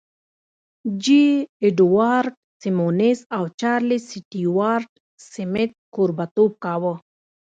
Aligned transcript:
جې 1.03 1.25
اډوارډ 1.65 2.33
سیمونز 2.61 3.19
او 3.35 3.43
چارلیس 3.59 4.03
سټیوارټ 4.11 4.89
سمیت 5.31 5.71
کوربهتوب 5.95 6.51
کاوه 6.63 6.93